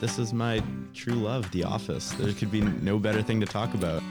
[0.00, 0.62] this is my
[0.92, 2.10] true love, The Office.
[2.12, 4.02] There could be no better thing to talk about.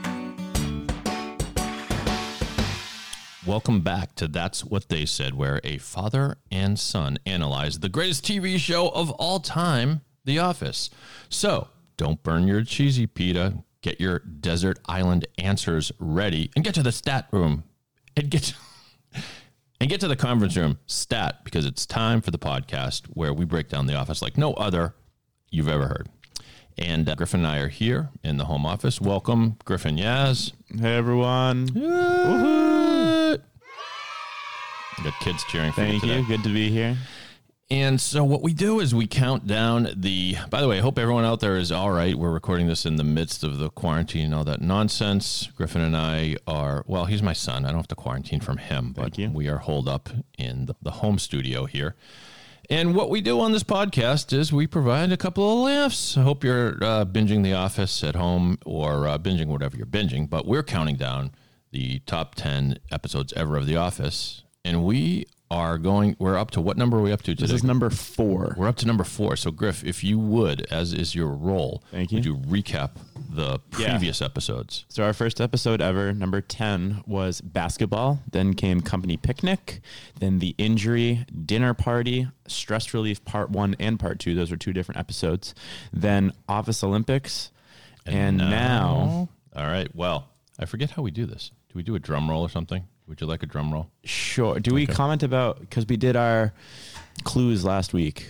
[3.46, 8.24] Welcome back to That's What They Said, where a father and son analyze the greatest
[8.24, 10.88] TV show of all time, The Office.
[11.28, 13.62] So don't burn your cheesy pita.
[13.82, 17.64] Get your desert island answers ready and get to the stat room
[18.16, 18.54] and get
[19.80, 23.44] and get to the conference room stat because it's time for the podcast where we
[23.44, 24.94] break down The Office like no other
[25.54, 26.08] you've ever heard.
[26.76, 29.00] And uh, Griffin and I are here in the home office.
[29.00, 30.52] Welcome, Griffin Yaz.
[30.76, 31.68] Hey, everyone.
[31.68, 33.40] Woohoo!
[35.02, 36.26] Got kids cheering for Thank you you.
[36.26, 36.96] Good to be here.
[37.70, 40.36] And so what we do is we count down the.
[40.50, 42.14] By the way, I hope everyone out there is all right.
[42.14, 45.48] We're recording this in the midst of the quarantine and all that nonsense.
[45.56, 46.84] Griffin and I are.
[46.86, 47.64] Well, he's my son.
[47.64, 50.90] I don't have to quarantine from him, but we are holed up in the, the
[50.90, 51.94] home studio here.
[52.70, 56.16] And what we do on this podcast is we provide a couple of laughs.
[56.16, 60.30] I hope you're uh, binging The Office at home or uh, binging whatever you're binging,
[60.30, 61.32] but we're counting down
[61.72, 64.44] the top 10 episodes ever of The Office.
[64.64, 67.42] And we are going, we're up to what number are we up to today?
[67.42, 68.54] This is number four.
[68.56, 69.36] We're up to number four.
[69.36, 72.16] So, Griff, if you would, as is your role, Thank you.
[72.16, 72.92] would you recap
[73.30, 73.90] the Yeah.
[73.90, 74.84] previous episodes?
[74.88, 78.20] So our first episode ever, number 10, was basketball.
[78.30, 79.80] Then came company picnic.
[80.18, 84.34] Then the injury, dinner party, stress relief part one and part two.
[84.34, 85.54] Those were two different episodes.
[85.92, 87.50] Then office Olympics.
[88.06, 89.94] And, now, all right.
[89.94, 91.50] Well, I forget how we do this.
[91.68, 92.84] Do we do a drum roll or something?
[93.06, 93.90] Would you like a drum roll?
[94.04, 94.58] sure.
[94.60, 96.52] Do we comment about, because we did our
[97.24, 98.26] clues last week.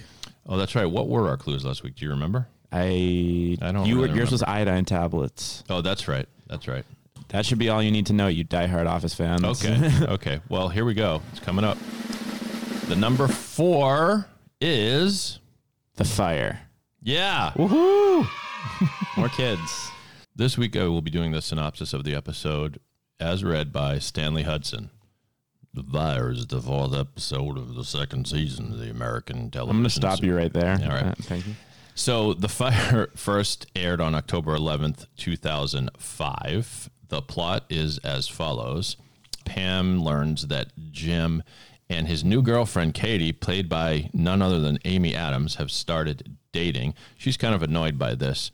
[0.46, 0.84] Oh, that's right.
[0.86, 1.94] What were our clues last week?
[1.94, 2.48] Do you remember?
[2.72, 5.62] I, I don't you were, really yours was iodine tablets.
[5.70, 6.28] Oh, that's right.
[6.48, 6.84] That's right.
[7.28, 9.44] That should be all you need to know, you diehard office fans.
[9.44, 9.90] Okay.
[10.08, 10.40] okay.
[10.48, 11.22] Well, here we go.
[11.30, 11.78] It's coming up.
[12.88, 14.26] The number four
[14.60, 15.38] is
[15.96, 16.60] the fire.
[17.02, 17.52] yeah.
[17.54, 18.28] Woohoo!
[19.16, 19.90] More kids.
[20.36, 22.80] This week I will be doing the synopsis of the episode
[23.20, 24.90] as read by Stanley Hudson.
[25.72, 29.70] The Fire is the fourth episode of the second season of the American television.
[29.76, 30.78] I'm going to stop you right there.
[30.82, 31.06] All right.
[31.06, 31.54] Uh, thank you.
[31.96, 36.90] So, The Fire first aired on October 11th, 2005.
[37.08, 38.96] The plot is as follows
[39.44, 41.42] Pam learns that Jim
[41.90, 46.94] and his new girlfriend, Katie, played by none other than Amy Adams, have started dating.
[47.18, 48.50] She's kind of annoyed by this.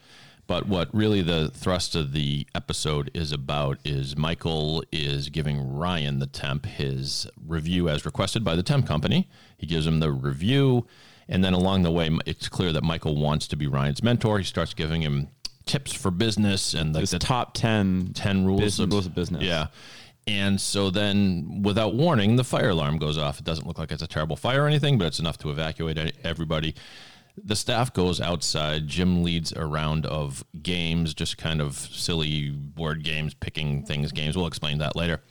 [0.51, 6.19] But what really the thrust of the episode is about is Michael is giving Ryan,
[6.19, 9.29] the temp, his review as requested by the temp company.
[9.57, 10.89] He gives him the review.
[11.29, 14.39] And then along the way, it's clear that Michael wants to be Ryan's mentor.
[14.39, 15.29] He starts giving him
[15.67, 19.15] tips for business and like the the top 10, 10 rules business, of, rules of
[19.15, 19.45] business.
[19.45, 19.69] Yeah.
[20.27, 23.39] And so then, without warning, the fire alarm goes off.
[23.39, 25.97] It doesn't look like it's a terrible fire or anything, but it's enough to evacuate
[26.25, 26.75] everybody.
[27.37, 28.87] The staff goes outside.
[28.87, 34.37] Jim leads a round of games, just kind of silly board games, picking things games.
[34.37, 35.23] We'll explain that later.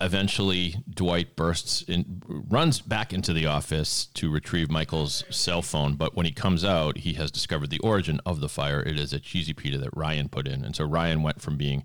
[0.00, 5.94] Eventually, Dwight bursts in, runs back into the office to retrieve Michael's cell phone.
[5.94, 8.80] But when he comes out, he has discovered the origin of the fire.
[8.80, 11.84] It is a cheesy pita that Ryan put in, and so Ryan went from being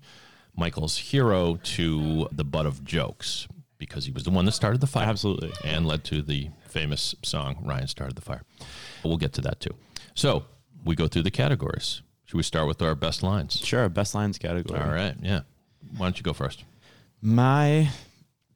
[0.56, 3.46] Michael's hero to the butt of jokes
[3.78, 5.06] because he was the one that started the fire.
[5.06, 5.52] Absolutely.
[5.64, 8.42] And led to the famous song, Ryan Started the Fire.
[9.04, 9.74] We'll get to that too.
[10.14, 10.44] So
[10.84, 12.02] we go through the categories.
[12.24, 13.60] Should we start with our best lines?
[13.64, 14.80] Sure, best lines category.
[14.80, 15.14] All right.
[15.22, 15.40] Yeah.
[15.96, 16.64] Why don't you go first?
[17.22, 17.88] My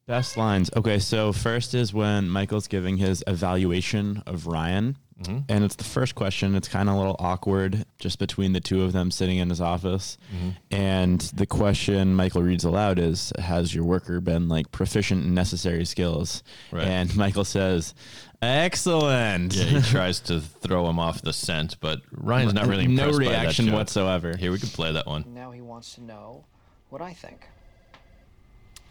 [0.07, 0.71] best lines.
[0.77, 4.97] Okay, so first is when Michael's giving his evaluation of Ryan.
[5.23, 5.39] Mm-hmm.
[5.49, 6.55] And it's the first question.
[6.55, 9.61] It's kind of a little awkward just between the two of them sitting in his
[9.61, 10.17] office.
[10.35, 10.51] Mm-hmm.
[10.71, 15.85] And the question Michael reads aloud is Has your worker been like proficient in necessary
[15.85, 16.43] skills?
[16.71, 16.87] Right.
[16.87, 17.95] And Michael says,
[18.43, 19.55] Excellent.
[19.55, 23.19] Yeah, he tries to throw him off the scent, but Ryan's not really no impressed
[23.19, 24.37] by that reaction whatsoever.
[24.37, 25.25] Here, we can play that one.
[25.35, 26.45] Now he wants to know
[26.89, 27.47] what I think.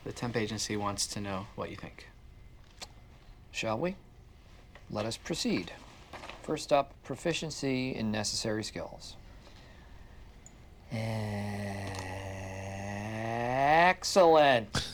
[0.06, 2.08] The temp agency wants to know what you think.
[3.52, 3.96] Shall we?
[4.92, 5.72] Let us proceed.
[6.50, 9.16] First up, proficiency in necessary skills.
[13.72, 14.89] Excellent.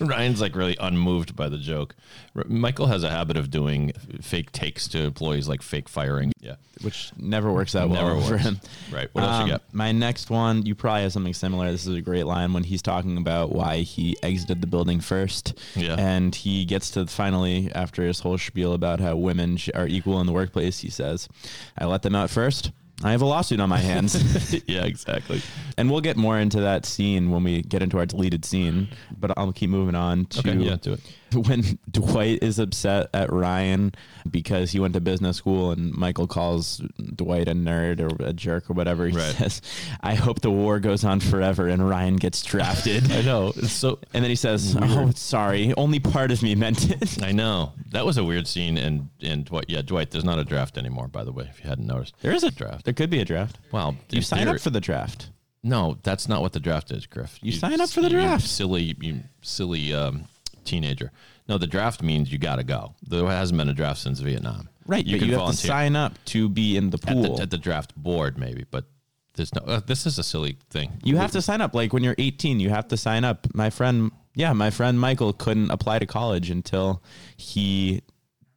[0.00, 1.94] Ryan's like really unmoved by the joke.
[2.36, 6.32] R- Michael has a habit of doing fake takes to employees, like fake firing.
[6.40, 8.60] Yeah, Which never works out well never for him.
[8.92, 9.08] Right.
[9.12, 9.62] What else Um, you got?
[9.72, 11.70] My next one, you probably have something similar.
[11.70, 15.54] This is a great line when he's talking about why he exited the building first.
[15.74, 15.96] Yeah.
[15.98, 20.20] And he gets to finally, after his whole spiel about how women sh- are equal
[20.20, 21.28] in the workplace, he says,
[21.76, 22.70] I let them out first.
[23.04, 24.16] I have a lawsuit on my hands.
[24.66, 25.40] yeah, exactly.
[25.76, 28.88] and we'll get more into that scene when we get into our deleted scene,
[29.20, 31.00] but I'll keep moving on to Okay, yeah, do it.
[31.46, 33.92] when Dwight is upset at Ryan
[34.30, 36.78] because he went to business school and Michael calls
[37.14, 39.34] Dwight a nerd or a jerk or whatever, he Right.
[39.34, 39.60] says,
[40.00, 43.10] I hope the war goes on forever and Ryan gets drafted.
[43.12, 43.52] I know.
[43.52, 45.74] So And then he says, Oh, sorry.
[45.76, 47.22] Only part of me meant it.
[47.22, 47.72] I know.
[47.92, 51.08] That was a weird scene and and Dwight yeah, Dwight, there's not a draft anymore,
[51.08, 52.14] by the way, if you hadn't noticed.
[52.20, 52.84] There is a draft.
[52.84, 53.58] There could be a draft.
[53.72, 55.30] Well, You sign up for the draft.
[55.64, 57.36] No, that's not what the draft is, Griff.
[57.42, 58.46] You sign up for the you draft.
[58.46, 60.24] silly, you silly um,
[60.68, 61.10] teenager.
[61.48, 62.94] No, the draft means you got to go.
[63.06, 64.68] There hasn't been a draft since Vietnam.
[64.86, 65.04] Right.
[65.04, 67.36] You but can you have to sign up to be in the at pool.
[67.36, 68.84] the, at the draft board, maybe, but
[69.34, 69.62] there's no.
[69.62, 70.92] Uh, this is a silly thing.
[71.02, 71.74] You have to sign up.
[71.74, 73.46] Like when you're 18, you have to sign up.
[73.54, 77.02] My friend, yeah, my friend Michael couldn't apply to college until
[77.36, 78.02] he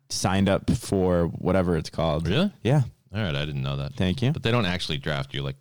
[0.10, 2.28] signed up for whatever it's called.
[2.28, 2.52] Really?
[2.64, 2.82] Yeah.
[3.14, 3.94] All right, I didn't know that.
[3.96, 4.32] Thank you.
[4.32, 5.58] But they don't actually draft you, like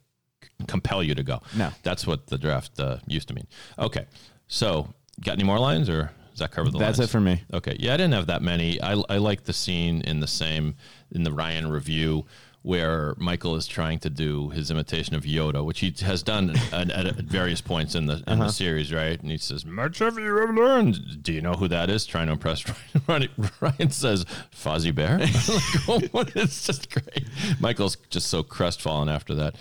[0.66, 1.40] compel you to go.
[1.56, 1.70] No.
[1.82, 3.46] that's what the draft uh, used to mean.
[3.78, 4.06] Okay,
[4.46, 4.88] so
[5.22, 7.10] got any more lines, or does that cover the That's lines?
[7.10, 7.42] it for me.
[7.52, 7.76] Okay.
[7.78, 8.80] Yeah, I didn't have that many.
[8.82, 10.74] I, I like the scene in the same
[11.12, 12.24] in the Ryan review
[12.62, 16.90] where Michael is trying to do his imitation of Yoda, which he has done at,
[16.90, 18.44] at, at various points in the in Uh-huh.
[18.46, 19.18] the series, right?
[19.20, 22.04] And he says, "Much have you ever learned?" Do you know who that is?
[22.04, 22.64] Trying to impress
[23.08, 23.28] Ryan.
[23.60, 25.18] Ryan says, "Fozzie Bear."
[25.88, 27.26] like, oh, it's just great.
[27.60, 29.56] Michael's just so crestfallen after that.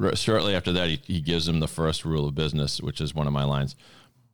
[0.00, 3.14] R- Shortly after that, he, he gives him the first rule of business, which is
[3.14, 3.76] one of my lines.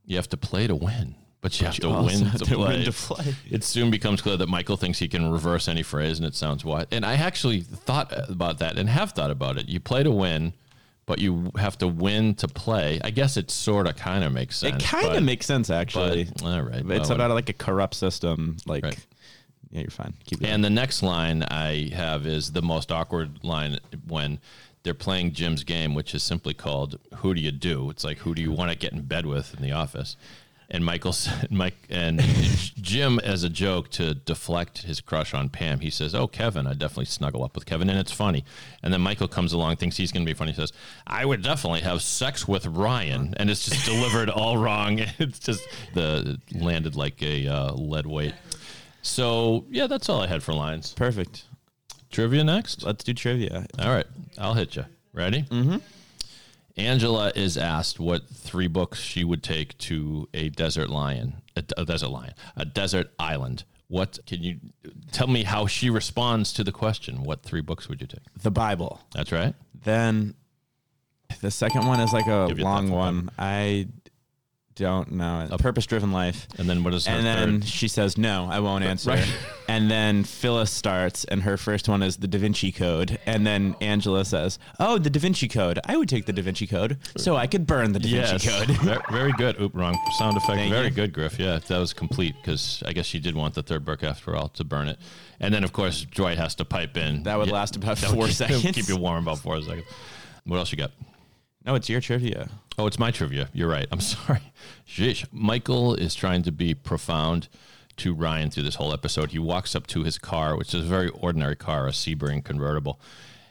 [0.07, 2.93] You have to play to win, but you have to win have to, win to
[2.93, 3.35] play.
[3.51, 6.65] It soon becomes clear that Michael thinks he can reverse any phrase, and it sounds
[6.65, 6.89] what.
[6.93, 9.69] And I actually thought about that and have thought about it.
[9.69, 10.55] You play to win,
[11.05, 13.01] but you have to win to play.
[13.05, 14.83] I guess it sort of kind of makes sense.
[14.83, 16.25] It kind of makes sense, actually.
[16.25, 16.87] but, all right.
[16.87, 18.57] But it's about like a corrupt system.
[18.67, 19.07] Like, Right.
[19.71, 20.15] yeah, you're fine.
[20.27, 20.43] Keep.
[20.43, 23.79] And the next line I have is the most awkward line
[24.09, 24.41] when
[24.83, 28.35] they're playing Jim's game, which is simply called "Who do you do?" It's like who
[28.35, 30.17] do you want to get in bed with in the office.
[30.69, 32.21] And Michael, said- Mike, and
[32.81, 36.73] Jim, as a joke to deflect his crush on Pam, he says, "Oh, Kevin, I
[36.73, 38.45] definitely snuggle up with Kevin, and it's funny."
[38.83, 40.73] And then Michael comes along, thinks he's going to be funny, He says,
[41.07, 45.01] "I would definitely have sex with Ryan," and it's just delivered all wrong.
[45.19, 48.35] It's just the it landed like a uh, lead weight.
[49.03, 50.93] So yeah, that's all I had for lines.
[50.95, 51.45] Perfect.
[52.11, 52.83] Trivia next.
[52.83, 53.67] Let's do trivia.
[53.79, 54.85] All right, I'll hit you.
[55.13, 55.43] Ready?
[55.43, 55.77] Mm-hmm.
[56.77, 61.85] Angela is asked what three books she would take to a desert lion, a, a
[61.85, 63.65] desert lion, a desert island.
[63.89, 64.59] What can you
[65.13, 67.23] tell me how she responds to the question?
[67.23, 68.21] What three books would you take?
[68.43, 69.01] The Bible.
[69.15, 69.55] That's right.
[69.85, 70.35] Then
[71.41, 73.31] the second one is like a Give you a long thoughtful one.
[73.39, 73.89] I
[74.77, 75.49] don't know.
[75.51, 76.47] A purpose driven life.
[76.59, 77.69] And then what is her And then third?
[77.69, 79.11] she says, No, I won't answer.
[79.11, 79.35] Right.
[79.69, 83.19] And then Phyllis starts, and her first one is the Da Vinci Code.
[83.27, 85.81] And then Angela says, Oh, the Da Vinci Code.
[85.85, 88.49] I would take the Da Vinci Code so I could burn the Da Yes, Vinci
[88.49, 88.77] Code.
[88.83, 89.61] Ver- very good.
[89.61, 90.53] Oop, wrong sound effect.
[90.59, 90.91] Thank very you.
[90.93, 91.41] good, Griff.
[91.41, 94.51] Yeah, that was complete because I guess she did want the third book after all
[94.51, 94.99] to burn it.
[95.41, 97.25] And then, of course, Dwight has to pipe in.
[97.25, 98.63] That would Yeah, last about four keep- seconds.
[98.71, 99.87] Keep you warm about four seconds.
[100.45, 100.93] What else you got?
[101.67, 102.49] No, it's your trivia.
[102.79, 103.49] Oh, it's my trivia.
[103.53, 103.87] You're right.
[103.91, 104.41] I'm sorry.
[104.89, 105.27] Sheesh.
[105.33, 107.49] Michael is trying to be profound
[107.97, 109.33] to Ryan through this whole episode.
[109.33, 113.01] He walks up to his car, which is a very ordinary car, a Sebring convertible,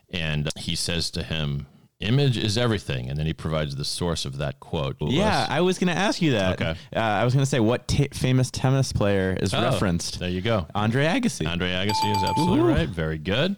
[0.09, 1.65] and he says to him,
[1.99, 4.97] "Image is everything." And then he provides the source of that quote.
[5.01, 6.61] Yeah, I was going to ask you that.
[6.61, 6.75] Okay.
[6.95, 10.19] Uh, I was going to say, what ta famous tennis player is Oh, referenced?
[10.19, 10.67] There you go.
[10.75, 11.47] Andre Agassi.
[11.47, 12.73] Andre Agassi is absolutely Woo-hoo.
[12.75, 12.87] right.
[12.87, 13.55] Very good.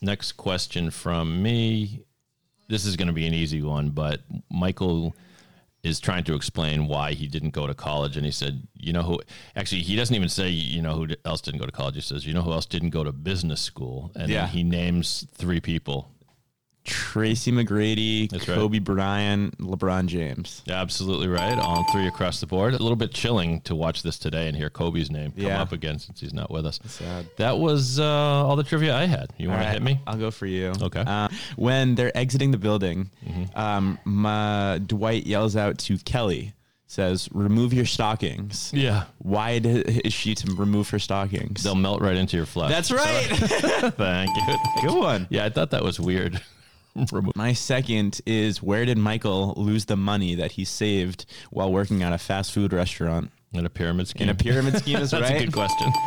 [0.00, 2.04] Next question from me.
[2.70, 5.14] This is going to be an easy one, but Michael
[5.82, 9.02] is trying to explain why he didn't go to college, and he said, "You know
[9.02, 9.20] who?"
[9.56, 12.24] Actually, he doesn't even say, "You know who else didn't go to college." He says,
[12.26, 14.44] "You know who else didn't go to business school?" And Yeah.
[14.46, 16.10] then he names three people.
[16.84, 18.54] Tracy McGrady, That's right.
[18.56, 20.62] Kobe Bryant, LeBron James.
[20.64, 21.58] Yeah, Absolutely right.
[21.58, 22.74] All three across the board.
[22.74, 25.60] A little bit chilling to watch this today and hear Kobe's name come Yeah.
[25.60, 26.80] up again since he's not with us.
[26.86, 27.26] Sad.
[27.36, 29.32] That was uh, all the trivia I had.
[29.38, 30.00] You want to hit me?
[30.06, 30.68] I'll go for you.
[30.80, 31.00] Okay.
[31.00, 31.08] Mm-hmm.
[31.08, 33.10] Uh, when they're exiting the building,
[33.54, 36.54] um, my, Dwight yells out to Kelly,
[36.86, 39.04] says, "Remove your stockings." Yeah.
[39.18, 41.62] Why d- is she to remove her stockings?
[41.62, 42.70] They'll melt right into your flesh.
[42.70, 43.26] That's right.
[43.96, 44.88] Thank you.
[44.88, 45.26] Good one.
[45.30, 46.40] Yeah, I thought that was weird.
[47.12, 52.02] Remo- My second is where did Michael lose the money that he saved while working
[52.02, 53.30] at a fast food restaurant?
[53.52, 54.22] In a pyramid scheme.
[54.24, 55.40] In a pyramid scheme is That's right.
[55.40, 55.92] a good question.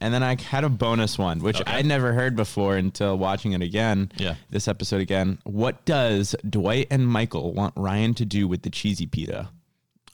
[0.00, 1.72] And then I had a bonus one, which Okay.
[1.72, 4.12] I'd never heard before until watching it again.
[4.16, 4.36] Yeah.
[4.48, 5.40] This episode again.
[5.42, 9.48] What does Dwight and Michael want Ryan to do with the cheesy pita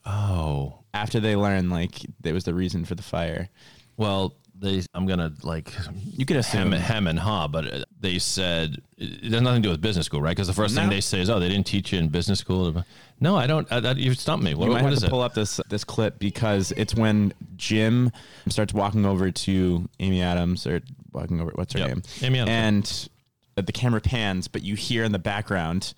[0.06, 0.78] Oh.
[0.94, 3.50] after they learn like it was the reason for the fire?
[3.98, 5.72] Well, they I'm gonna like
[6.04, 6.72] You can assume.
[6.72, 10.06] hem, hem and ha, but uh, they said it has nothing to do with business
[10.06, 10.30] school, right?
[10.30, 12.84] Because the first thing they say is, "Oh, they didn't teach you in business school."
[13.20, 13.70] No, I don't.
[13.70, 14.54] Uh, that, you stumped me.
[14.54, 15.10] What, You might what have is to it?
[15.10, 18.10] pull up this this clip because it's when Jim
[18.48, 20.80] starts walking over to Amy Adams or
[21.12, 21.50] walking over.
[21.54, 21.88] What's her Yep.
[21.88, 22.02] name?
[22.22, 23.08] Amy Adams.
[23.56, 25.94] And uh, the camera pans, but you hear in the background,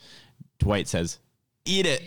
[0.58, 1.18] Dwight says,
[1.64, 2.02] "Eat it."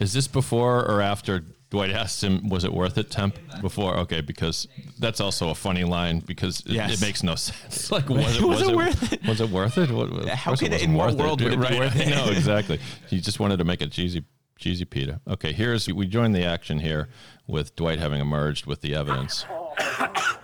[0.00, 4.20] Is this before or after Dwight asked him, "Was it worth it?" Temp before, okay,
[4.20, 6.92] because that's also a funny line because it, Yes.
[6.92, 7.90] it makes no sense.
[7.90, 9.26] Like, was it, Was was it it worth it?
[9.26, 9.90] Was it worth it?
[9.90, 11.78] What, How course could it- wasn't in what worth world would it be right?
[11.78, 12.10] worth it?
[12.10, 12.78] no, exactly.
[13.08, 14.22] He just wanted to make a cheesy,
[14.58, 15.20] cheesy pita.
[15.26, 17.08] Okay, here's we join the action here
[17.46, 19.46] with Dwight having emerged with the evidence.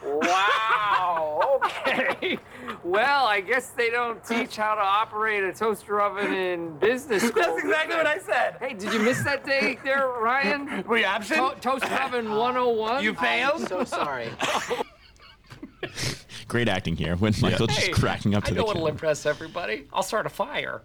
[1.87, 1.93] Wow.
[2.11, 2.39] Okay.
[2.85, 7.43] Well, I guess they don't teach how to operate a toaster oven in business school.
[7.43, 8.57] That's exactly what I said.
[8.61, 10.85] Hey, did you miss that day there, Ryan?
[10.87, 11.57] Were you absent?
[11.57, 13.03] To- toaster oven 101.
[13.03, 13.63] You failed?
[13.63, 14.29] I'm So sorry.
[14.43, 14.83] Oh.
[16.47, 19.25] Great acting here when Michael just Hey, cracking up to I the know what'll impress
[19.27, 19.87] everybody.
[19.93, 20.83] I'll start a fire.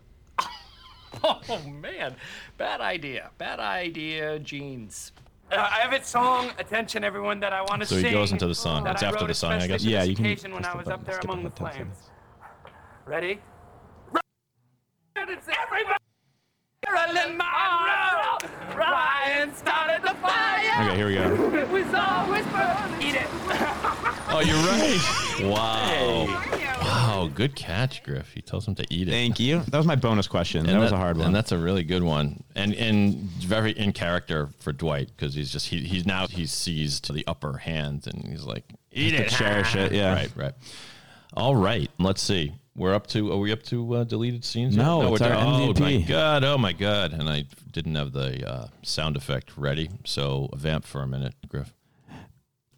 [1.24, 1.42] oh
[1.82, 2.16] man,
[2.58, 3.32] bad idea.
[3.38, 4.40] Bad idea.
[4.40, 5.12] Jeans.
[5.52, 6.52] Uh, I have its song.
[6.58, 8.06] Attention, everyone, that I want to So sing.
[8.06, 8.84] he goes into the song.
[8.86, 9.84] that It's after the song, I guess.
[9.84, 12.10] Yeah, you can occasion when I was up there among the about 10 flames.
[13.06, 13.40] Ready?
[15.16, 15.98] It's everybody.
[16.86, 18.38] Marilyn Monroe.
[18.76, 20.88] Ryan started the fire.
[20.88, 21.58] Okay, here we go.
[21.58, 23.02] It was always burning.
[23.02, 23.28] Eat it.
[24.36, 25.44] Oh, you're right.
[25.44, 26.26] Wow.
[26.82, 28.32] Wow, good catch, Griff.
[28.34, 29.12] He tells him to eat it.
[29.12, 29.60] Thank you.
[29.70, 30.66] That was my bonus question.
[30.66, 31.28] that And was a hard one.
[31.28, 35.52] and that's a really good one, and and very in character for Dwight because he's
[35.52, 39.76] just he, he's now he's seized the upper hand and he's like eat it, cherish
[39.76, 40.14] it, yeah.
[40.14, 40.54] right, right.
[41.36, 42.54] All right, let's see.
[42.76, 44.76] We're up to are we up to uh, deleted scenes?
[44.76, 45.12] No, yet?
[45.14, 46.08] it's we're our down- Oh my MVP.
[46.08, 46.44] god!
[46.44, 47.14] Oh my god!
[47.14, 51.74] And I didn't have the uh, sound effect ready, so vamp for a minute, Griff.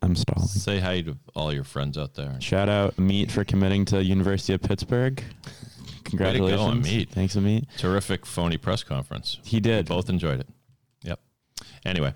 [0.05, 0.47] I'm stalling.
[0.47, 2.39] Say hi to all your friends out there.
[2.39, 5.21] Shout out Meat for committing to University of Pittsburgh.
[6.03, 7.09] Congratulations, Meat.
[7.09, 7.65] Thanks, Meat.
[7.77, 9.39] Terrific phony press conference.
[9.43, 9.87] He did.
[9.87, 10.47] Both enjoyed it.
[11.01, 11.19] Yep.
[11.85, 12.13] Anyway.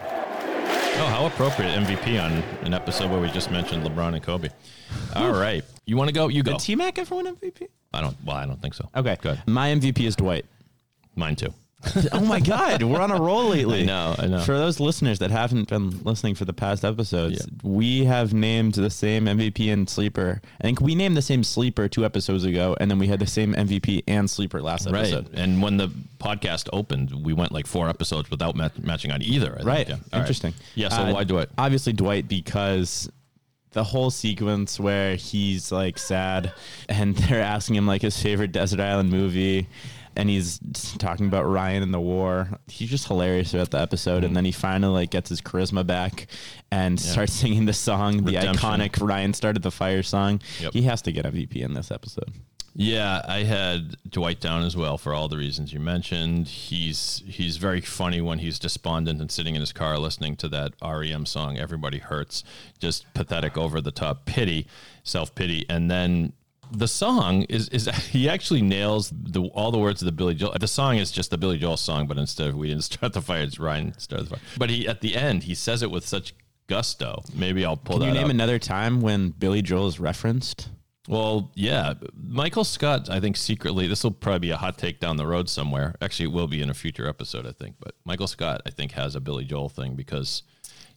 [0.00, 2.32] Oh, how appropriate MVP on
[2.64, 4.48] an episode where we just mentioned LeBron and Kobe.
[5.14, 5.62] All right.
[5.84, 6.28] You want to go?
[6.28, 6.52] You go.
[6.52, 7.68] Did T Mac ever win MVP?
[7.92, 8.16] I don't.
[8.24, 8.88] Well, I don't think so.
[8.96, 9.42] Okay, Good.
[9.46, 10.46] My MVP is Dwight.
[11.14, 11.52] Mine too.
[12.12, 13.82] oh my God, we're on a roll lately.
[13.82, 14.40] I know, I know.
[14.40, 17.58] For those listeners that haven't been listening for the past episodes, Yeah.
[17.62, 20.40] we have named the same MVP and sleeper.
[20.60, 23.28] I think we named the same sleeper two episodes ago, and then we had the
[23.28, 25.28] same MVP and sleeper last episode.
[25.28, 25.38] Right.
[25.38, 29.52] And when the podcast opened, we went like four episodes without mat- matching on either.
[29.52, 29.66] I think.
[29.68, 29.88] Right.
[29.88, 29.96] Yeah.
[30.12, 30.54] All Interesting.
[30.74, 30.88] Yeah.
[30.88, 31.48] So Uh, why Dwight?
[31.56, 33.08] Obviously Dwight because
[33.72, 36.52] the whole sequence where he's like sad
[36.88, 39.68] and they're asking him like his favorite desert island movie
[40.18, 40.58] and he's
[40.98, 42.48] talking about Ryan and the war.
[42.66, 46.26] He's just hilarious throughout the episode and then he finally like gets his charisma back
[46.72, 50.42] and starts singing the song, the iconic Ryan started the fire song.
[50.60, 50.72] Yep.
[50.72, 52.32] He has to get MVP in this episode.
[52.74, 56.46] Yeah, I had Dwight down as well for all the reasons you mentioned.
[56.46, 60.74] He's he's very funny when he's despondent and sitting in his car listening to that
[60.80, 62.44] REM song "Everybody Hurts,"
[62.78, 64.68] just pathetic, over the top pity,
[65.02, 66.34] self pity, and then
[66.72, 70.54] the song is is he actually nails the all the words of the Billy Joel.
[70.58, 73.22] The song is just the Billy Joel song, but instead of we didn't start the
[73.22, 74.44] fire, it's Ryan started the fire.
[74.56, 76.34] But he at the end he says it with such
[76.66, 77.22] gusto.
[77.34, 78.30] Maybe I'll pull Can that you name up.
[78.30, 80.68] another time when Billy Joel is referenced?
[81.08, 83.08] Well, yeah, Michael Scott.
[83.08, 85.94] I think secretly this will probably be a hot take down the road somewhere.
[86.02, 87.76] Actually, it will be in a future episode, I think.
[87.80, 90.42] But Michael Scott, I think, has a Billy Joel thing because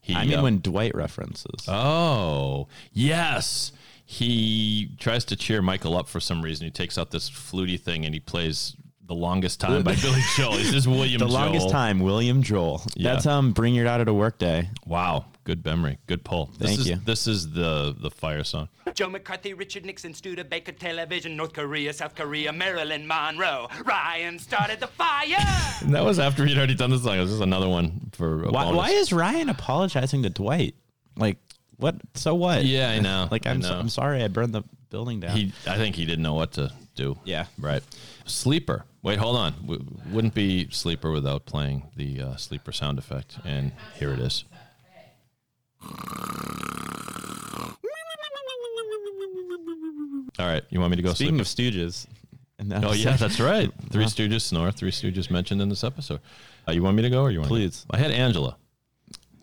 [0.02, 0.14] he.
[0.14, 1.66] I mean uh, when Dwight references.
[1.70, 3.72] Oh yes,
[4.12, 6.66] he tries to cheer Michael up for some reason.
[6.66, 8.76] He takes out this fluty thing and he plays
[9.06, 10.58] "The Longest Time" by Billy Joel.
[10.58, 11.20] This is William.
[11.20, 11.30] Joel.
[11.30, 11.46] The Joel.
[11.46, 12.84] longest time, William Joel.
[12.96, 13.14] Yeah.
[13.14, 14.70] That's um bring your daughter to work day.
[14.86, 16.48] Wow, good memory, good pull.
[16.58, 16.96] This Thank is, you.
[17.06, 18.68] This is the the fire song.
[18.94, 23.70] Joe McCarthy, Richard Nixon, Studebaker, Television, North Korea, South Korea, Marilyn Monroe.
[23.86, 25.38] Ryan started the fire.
[25.92, 27.18] That was after he'd already done the song.
[27.18, 28.44] It was just another one for.
[28.44, 28.78] A Why, bonus.
[28.78, 30.76] why is Ryan apologizing to Dwight?
[31.18, 31.38] Like,
[31.82, 31.96] what?
[32.14, 32.64] So what?
[32.64, 33.28] Yeah, I know.
[33.32, 33.74] Like, I I'm, so.
[33.74, 35.36] I'm sorry I burned the building down.
[35.36, 37.18] He, I think he didn't know what to do.
[37.26, 37.46] Yeah.
[37.60, 37.84] Right.
[38.26, 38.86] Sleeper.
[39.04, 39.54] Wait, hold on.
[39.62, 44.46] W- wouldn't be sleeper without playing the uh, sleeper sound effect, and here it is.
[50.40, 51.14] All right, you want me to go?
[51.14, 51.70] Speaking sleeper?
[51.70, 52.08] of Stooges.
[52.60, 53.72] and oh yeah, that's right.
[53.92, 54.72] Three Stooges snore.
[54.72, 56.20] Three Stooges mentioned in this episode.
[56.68, 57.50] Uh, you want me to go, or you want?
[57.50, 57.86] Please.
[57.92, 58.58] I had Angela.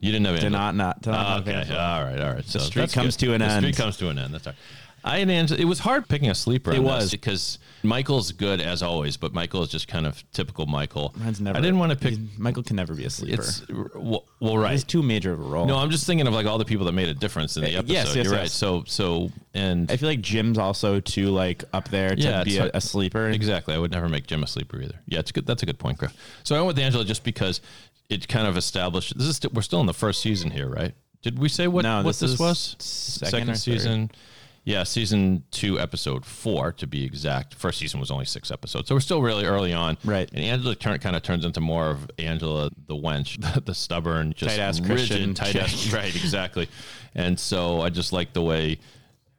[0.00, 1.02] You didn't have Did not not.
[1.02, 1.54] Did not Ah, okay.
[1.54, 1.78] Angela.
[1.78, 2.20] All right.
[2.20, 2.44] All right.
[2.44, 3.26] So streak that's comes good.
[3.26, 3.62] to an the end.
[3.64, 4.34] Street comes to an end.
[4.34, 4.58] That's all right.
[5.04, 6.72] I and Angela, it was hard picking a sleeper.
[6.72, 7.12] It was.
[7.12, 11.14] because Michael's good as always, but Michael is just kind of typical Michael.
[11.16, 11.56] Mine's never.
[11.56, 12.18] I didn't want to pick.
[12.36, 13.40] Michael can never be a sleeper.
[13.42, 13.62] It's
[13.94, 14.72] well, well, right.
[14.72, 15.66] He's too major of a role.
[15.66, 17.76] No, I'm just thinking of like all the people that made a difference in the
[17.76, 17.92] Uh, episode.
[17.92, 18.50] yes, yes, You're right.
[18.50, 22.58] So, so, and I feel like Jim's also too like up there to Yeah, be
[22.58, 23.28] a, a sleeper.
[23.28, 24.98] exactly, I would never make Jim a sleeper either.
[25.06, 25.46] Yeah, it's good.
[25.46, 26.14] That's a good point, Griff.
[26.42, 27.60] So I went with Angela just because
[28.08, 29.16] it kind of established.
[29.18, 30.94] This is st- we're still in the first season here, right?
[31.22, 32.76] Did we say what No, what this this, was?
[32.78, 33.58] second third.
[33.58, 34.10] season.
[34.64, 37.54] Yeah, season two, episode four to be exact.
[37.54, 39.96] First season was only six episodes, so we're still really early on.
[40.04, 40.28] Right.
[40.30, 44.56] And Angela turn, kind of turns into more of Angela the wench, the stubborn, just
[44.56, 45.90] Tight-ass rigid, Christian tight ass.
[45.92, 46.68] Right, exactly.
[47.14, 48.78] And so I just like the way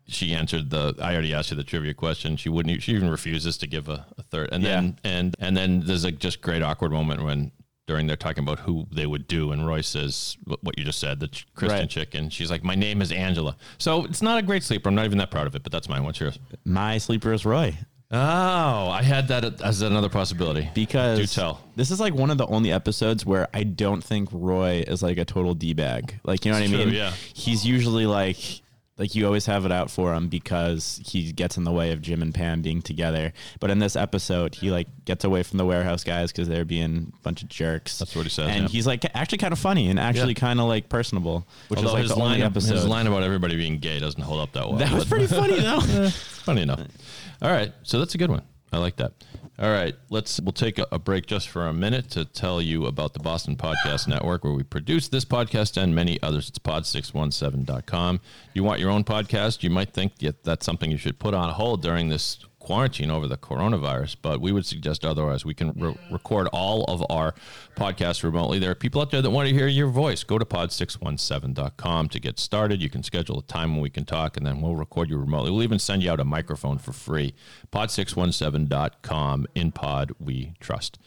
[0.07, 0.95] she answered the.
[0.99, 2.35] I already asked you the trivia question.
[2.35, 2.81] She wouldn't.
[2.81, 4.49] She even refuses to give a, a third.
[4.51, 7.51] And then and and then there's a just great awkward moment when
[7.89, 11.19] during they're talking about who they would do, and Roy says what you just said,
[11.19, 11.89] the ch- Christian Right.
[11.89, 14.87] chick, and she's like, "My name is Angela." So it's not a great sleeper.
[14.89, 16.03] I'm not even that proud of it, but that's mine.
[16.03, 16.39] What's yours?
[16.63, 17.75] My sleeper is Roy
[18.11, 20.67] Oh, I had that as another possibility.
[20.73, 21.61] because do tell.
[21.75, 25.17] this is like one of the only episodes where I don't think Roy is like
[25.19, 26.19] a total d bag.
[26.23, 26.95] Like you know It's what I true, mean?
[26.95, 27.11] yeah.
[27.33, 28.61] He's usually like
[28.99, 32.01] like you always have it out for him because he gets in the way of
[32.01, 33.33] Jim and Pam being together.
[33.59, 37.13] But in this episode, he like gets away from the warehouse guys because they're being
[37.17, 37.97] a bunch of jerks.
[37.97, 38.67] That's what he says, And yeah.
[38.69, 40.39] he's like actually kind of funny and actually Yeah.
[40.41, 42.73] kind of like personable, which Although is like his the line, only episode.
[42.75, 44.77] his line about everybody being gay doesn't hold up that well.
[44.77, 45.79] that was pretty funny though.
[46.09, 46.81] Funny enough.
[47.41, 48.41] All right, so that's a good one.
[48.71, 49.13] I like that.
[49.57, 53.13] All right, let's we'll take a, break just for a minute to tell you about
[53.13, 56.47] the Boston Podcast Network, where we produce this podcast and many others.
[56.47, 58.21] It's pod617.com.
[58.53, 59.61] You want your own podcast?
[59.63, 63.27] You might think that that's something you should put on hold during this quarantine over
[63.27, 65.43] the coronavirus, but we would suggest otherwise.
[65.43, 66.11] We can re- mm.
[66.11, 67.33] record all of our
[67.75, 68.59] podcasts remotely.
[68.59, 70.23] There are people out there that want to hear your voice.
[70.23, 72.79] Go to pod617.com to get started.
[72.79, 75.49] You can schedule a time when we can talk, and then we'll record you remotely.
[75.49, 77.33] We'll even send you out a microphone for free.
[77.71, 79.47] Pod617.com.
[79.55, 80.99] In pod, we trust.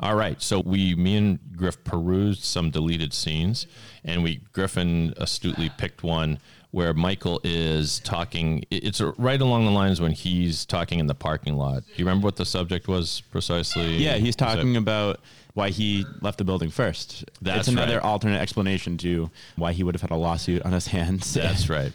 [0.00, 0.42] All right.
[0.42, 3.68] So we, me and Griff perused some deleted scenes,
[4.04, 6.40] and we, Griffin astutely picked one
[6.74, 8.64] where Michael is talking.
[8.68, 11.84] It's right along the lines when he's talking in the parking lot.
[11.86, 13.98] Do you remember what the subject was precisely?
[13.98, 15.20] Yeah, he's talking about
[15.52, 17.26] why he left the building first.
[17.40, 18.04] That's it's another right.
[18.04, 21.32] alternate explanation to why he would have had a lawsuit on his hands.
[21.34, 21.92] That's right.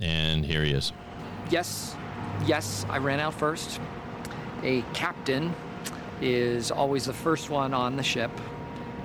[0.00, 0.94] And here he is.
[1.50, 1.94] Yes,
[2.46, 3.82] yes, I ran out first.
[4.62, 5.54] A captain
[6.22, 8.30] is always the first one on the ship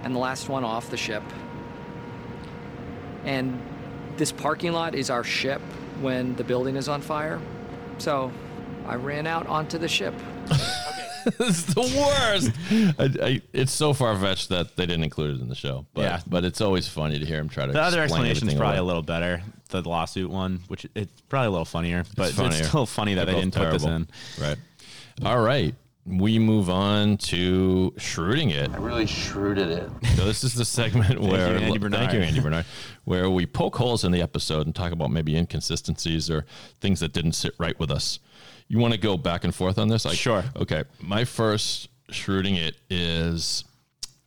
[0.03, 1.23] and the last one off the ship.
[3.25, 3.61] And
[4.17, 5.61] this parking lot is our ship
[6.01, 7.39] when the building is on fire.
[7.97, 8.31] So
[8.87, 10.13] I ran out onto the ship.
[11.25, 12.51] it's the worst.
[12.99, 15.85] I, I, it's so far fetched that they didn't include it in the show.
[15.93, 16.19] But, Yeah.
[16.27, 17.71] but it's always funny to hear him try to.
[17.71, 18.83] The other explain explanation is probably away.
[18.83, 19.41] a little better.
[19.69, 22.63] The lawsuit one, which it's probably a little funnier, but it's, funnier.
[22.63, 24.07] still funny that They're they didn't put this in.
[24.39, 24.57] Right.
[25.25, 25.75] All right.
[26.07, 28.71] We move on to Schruting it.
[28.71, 29.89] I really Schruted it.
[30.17, 31.99] So this is the segment where you, Andy Bernard.
[31.99, 32.65] thank you, Andy Bernard,
[33.03, 36.45] where we poke holes in the episode and talk about maybe inconsistencies or
[36.81, 38.19] things that didn't sit right with us.
[38.67, 40.05] You want to go back and forth on this?
[40.07, 40.43] I, Sure.
[40.55, 40.85] Okay.
[40.99, 43.63] My first Schruting it is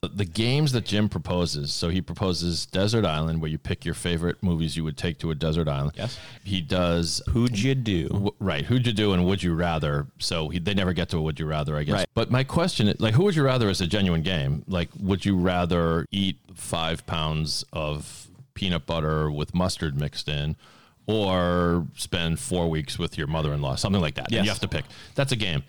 [0.02, 1.72] the games that Jim proposes.
[1.72, 5.30] So he proposes Desert Island, where you pick your favorite movies you would take to
[5.30, 5.92] a desert island.
[5.94, 6.18] Yes.
[6.42, 8.08] He does Who'd you do?
[8.08, 8.64] W- right.
[8.64, 10.06] Who'd you do and would you rather?
[10.18, 11.94] So he, they never get to a would you rather, I guess.
[11.94, 12.06] Right.
[12.14, 14.64] But my question is like, who would you rather is a genuine game?
[14.66, 20.56] Like, would you rather eat five pounds of peanut butter with mustard mixed in
[21.06, 23.74] or spend four weeks with your mother in law?
[23.74, 24.26] Something like that.
[24.26, 24.44] And Yes.
[24.46, 24.86] you have to pick.
[25.14, 25.62] That's a game.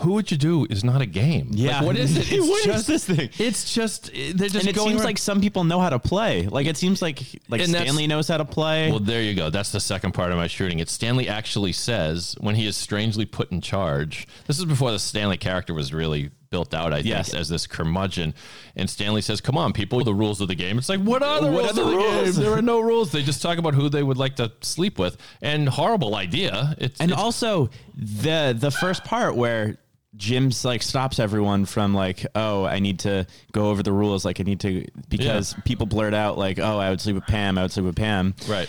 [0.00, 1.48] Who would you do is not a game.
[1.52, 1.78] Yeah.
[1.78, 2.40] Like, what is it?
[2.48, 3.30] What is just, this thing?
[3.38, 5.90] It's just, eh, they're just and it going seems around- like some people know how
[5.90, 6.46] to play.
[6.46, 8.90] Like it seems like like And that's- Stanley knows how to play.
[8.90, 9.50] Well, there you go.
[9.50, 10.80] That's the second part of my Schruting.
[10.80, 14.26] It Stanley actually says when he is strangely put in charge.
[14.46, 16.92] This is before the Stanley character was really built out.
[16.94, 17.34] I think Yes.
[17.34, 18.32] as this curmudgeon,
[18.74, 21.42] and Stanley says, "Come on, people, the rules of the game." It's like, what are
[21.42, 22.36] the What rules are the of the rules?
[22.36, 22.44] game?
[22.44, 23.12] There are no rules.
[23.12, 26.74] They just talk about who they would like to sleep with, and horrible idea.
[26.78, 29.76] It's and it's- also the the first part where
[30.16, 34.24] Jim's like stops everyone from like, oh, I need to go over the rules.
[34.24, 37.58] Like I need to because people blurt out like, oh, I would sleep with Pam.
[37.58, 38.34] I would sleep with Pam.
[38.48, 38.68] right.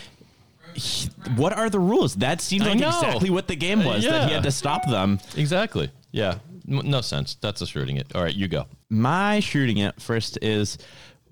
[1.36, 2.14] What are the rules?
[2.16, 4.04] That seems like exactly what the game was.
[4.04, 5.18] That he had to stop them.
[5.36, 5.90] Exactly.
[6.12, 6.38] Yeah.
[6.66, 7.34] No sense.
[7.40, 8.14] That's a Schruting it.
[8.14, 8.66] All right, you go.
[8.88, 10.78] My Schruting it first is.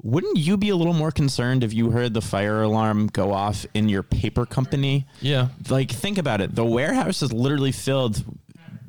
[0.02, 3.66] Wouldn't you be a little more concerned if you heard the fire alarm go off
[3.74, 5.06] in your paper company?
[5.20, 5.48] Yeah.
[5.68, 6.54] Like, think about it.
[6.54, 8.22] The warehouse is literally filled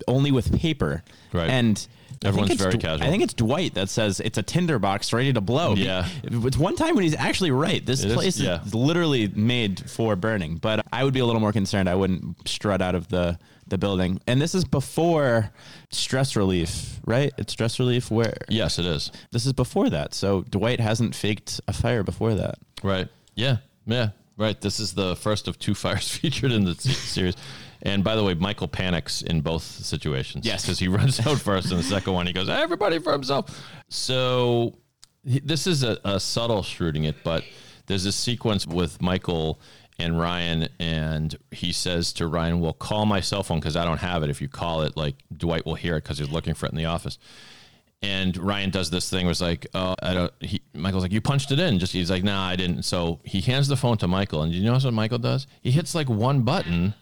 [0.10, 1.04] only with paper.
[1.32, 1.50] Right.
[1.50, 1.88] And
[2.24, 3.08] Everyone's very Dw- casual.
[3.08, 5.76] I think it's Dwight that says it's a tinderbox ready to blow.
[5.76, 6.06] Yeah.
[6.24, 7.86] It's one time when he's actually right.
[7.86, 8.62] This It is, place yeah.
[8.66, 10.58] is literally made for burning.
[10.58, 11.88] But I would be a little more concerned.
[11.88, 14.20] I wouldn't strut out of the, the building.
[14.28, 15.52] And this is before
[15.92, 17.32] stress relief, right?
[17.38, 19.12] It's stress relief where yes, it is.
[19.32, 20.14] this is before that.
[20.14, 22.56] So Dwight hasn't faked a fire before that.
[22.84, 23.08] Right.
[23.36, 23.58] Yeah.
[23.86, 24.10] Yeah.
[24.36, 24.60] Right.
[24.60, 27.36] This is the first of two fires featured in the series.
[27.82, 30.46] And by the way, Michael panics in both situations.
[30.46, 30.64] Yes.
[30.64, 33.62] Because he runs out first, and the second one, he goes, everybody for himself.
[33.88, 34.76] So
[35.24, 37.44] this is a, a subtle Schruting it, but
[37.88, 39.60] there's a sequence with Michael
[39.98, 43.98] and Ryan, and he says to Ryan, Well, call my cell phone because I don't
[43.98, 44.30] have it.
[44.30, 46.78] If you call it, like Dwight will hear it because he's looking for it in
[46.78, 47.18] the office.
[48.02, 50.32] And Ryan does this thing was like, oh, I don't.
[50.40, 51.80] He, Michael's like, you punched it in.
[51.80, 52.84] Just he's like, nah, I didn't.
[52.84, 55.48] So he hands the phone to Michael, and you notice what Michael does?
[55.62, 56.94] He hits like one button.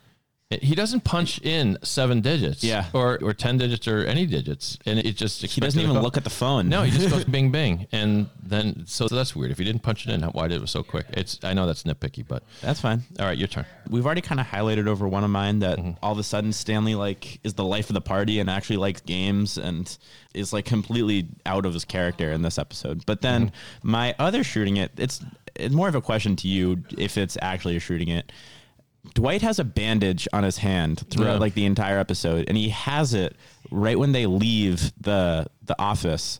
[0.49, 2.85] He doesn't punch in seven digits, Yeah.
[2.93, 6.23] or or ten digits or any digits, and it just He doesn't even look at
[6.23, 6.69] the phone.
[6.69, 9.51] No, he just goes bing bing, and then so that's weird.
[9.51, 11.05] If he didn't punch it in, why did it was so quick?
[11.09, 13.03] It's I know that's nitpicky, but That's fine.
[13.19, 13.65] all right, your turn.
[13.89, 15.91] We've already kind of highlighted over one of mine that Mm-hmm.
[16.01, 19.01] all of a sudden Stanley like is the life of the party and actually likes
[19.01, 19.97] games and
[20.33, 23.05] is like completely out of his character in this episode.
[23.05, 23.91] But then Mm-hmm.
[23.91, 25.19] my other Schruting it, it's
[25.55, 28.31] it's more of a question to you if it's actually a Schruting it.
[29.13, 31.39] Dwight has a bandage on his hand throughout Yeah.
[31.39, 33.35] like the entire episode, and he has it
[33.71, 36.39] right when they leave the the office.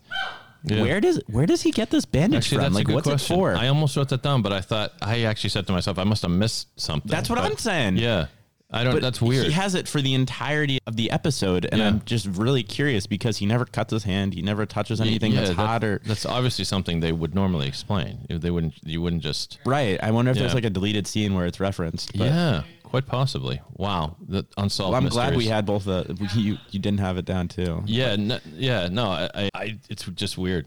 [0.64, 0.82] Yeah.
[0.82, 2.74] Where does where does he get this bandage Actually, from?
[2.74, 3.36] like, what's question.
[3.36, 3.56] it for?
[3.56, 6.24] I almost wrote that down, but I thought I actually said to myself, I must
[6.24, 7.10] have missed something.
[7.10, 7.98] That's what But- I'm saying.
[7.98, 8.28] Yeah,
[8.70, 8.94] I don't.
[8.94, 9.46] But that's weird.
[9.46, 11.88] He has it for the entirety of the episode, and Yeah.
[11.88, 15.40] I'm just really curious because he never cuts his hand, he never touches anything Yeah,
[15.42, 18.26] that's that- hot or That's obviously something they would normally explain.
[18.30, 18.74] They wouldn't.
[18.84, 19.58] You wouldn't just.
[19.66, 19.98] right.
[20.04, 22.12] I wonder if there's like a deleted scene where it's referenced.
[22.18, 23.62] but- yeah, quite possibly.
[23.74, 24.92] Wow, the unsolved.
[24.92, 27.84] Well, I'm glad we had both the you you didn't have it down too.
[27.86, 30.66] Yeah, no, yeah, no, I, I, I, it's just weird.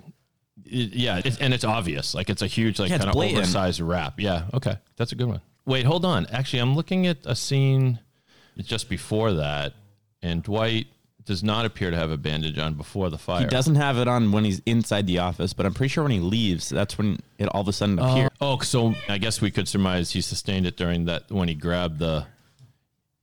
[0.65, 2.15] It- yeah, it's, and it's obvious.
[2.15, 4.21] Like it's a huge, like Yeah, kind of oversized wrap.
[4.21, 5.41] Yeah, okay, that's a good one.
[5.71, 6.27] Wait, hold on.
[6.33, 8.01] Actually, I'm looking at a scene
[8.59, 9.73] just before that,
[10.21, 10.89] and Dwight
[11.25, 13.43] does not appear to have a bandage on before the fire.
[13.43, 16.11] He doesn't have it on when he's inside the office, but I'm pretty sure when
[16.11, 18.31] he leaves, that's when it all of a sudden uh, appears.
[18.41, 22.01] Oh, so I guess we could surmise he sustained it during that when he grabbed
[22.01, 22.27] the.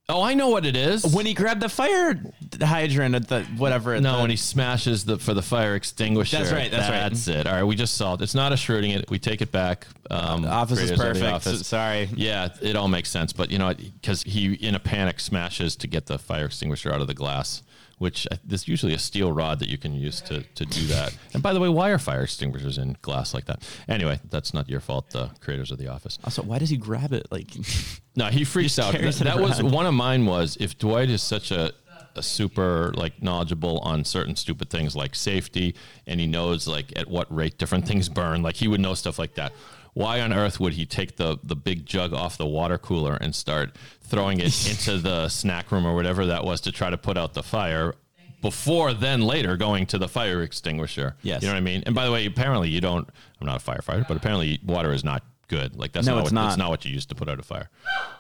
[0.10, 1.06] Oh, I know what it is.
[1.14, 2.18] when he grabbed the fire
[2.62, 3.94] hydrant at the whatever.
[3.94, 6.38] At No, the, when he smashes the for the fire extinguisher.
[6.38, 7.10] That's right, that's right.
[7.10, 7.46] That's it.
[7.46, 8.22] All right, we just solved.
[8.22, 9.10] It's not a Schruting it.
[9.10, 9.86] We take it back.
[10.10, 11.26] Um, the office is perfect.
[11.26, 11.68] office.
[11.68, 12.10] Sorry.
[12.16, 13.34] Yeah, it all makes sense.
[13.34, 17.02] But you know, because he in a panic smashes to get the fire extinguisher out
[17.02, 17.62] of the glass,
[17.98, 21.16] which uh, there's usually a steel rod that you can use to to do that.
[21.34, 23.68] And by the way, why are fire extinguishers in glass like that?
[23.88, 25.10] Anyway, that's not your fault.
[25.12, 26.20] The creators of the office.
[26.24, 27.28] Also, why does he grab it?
[27.32, 27.50] Like,
[28.16, 28.94] No, he freaks out.
[28.94, 30.26] That, that was one of mine.
[30.26, 31.72] Was if Dwight is such a,
[32.16, 35.76] a super like knowledgeable on certain stupid things like safety,
[36.08, 39.20] and he knows like at what rate different things burn, like he would know stuff
[39.20, 39.54] like that.
[39.98, 43.34] Why on earth would he take the the big jug off the water cooler and
[43.34, 47.18] start throwing it into the snack room or whatever that was to try to put
[47.18, 47.96] out the fire?
[48.42, 51.16] Before then, later going to the fire extinguisher.
[51.24, 51.42] Yes.
[51.42, 51.82] you know what I mean.
[51.88, 53.10] And by the way, apparently you don't.
[53.42, 55.76] I'm not a firefighter, but apparently water is not good.
[55.76, 56.48] Like that's No, not it's what, not.
[56.50, 57.70] It's not what you use to put out a fire.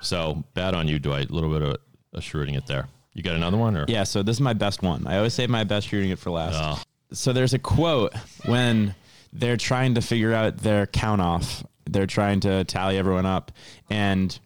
[0.01, 1.29] So bad on you, Dwight.
[1.29, 1.77] A little bit of
[2.13, 2.87] a Schruting it there.
[3.13, 3.85] You got another one or?
[3.87, 4.03] yeah.
[4.03, 5.05] So this is my best one.
[5.05, 6.55] I always save my best Schruting it for last.
[6.57, 6.81] Oh.
[7.13, 8.13] So there's a quote
[8.45, 8.95] when
[9.39, 11.63] they're trying to figure out their count off.
[11.89, 13.51] They're trying to tally everyone up,
[13.89, 14.37] and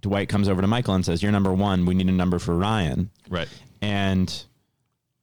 [0.00, 1.84] Dwight comes over to Michael and says, "You're number one.
[1.84, 3.48] We need a number for Ryan." Right.
[3.82, 4.32] And